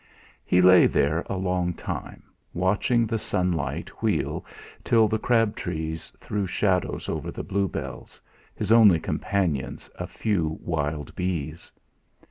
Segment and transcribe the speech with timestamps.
[0.43, 2.23] He lay there a long time,
[2.55, 4.43] watching the sunlight wheel
[4.83, 8.19] till the crab trees threw shadows over the bluebells,
[8.55, 11.71] his only companions a few wild bees.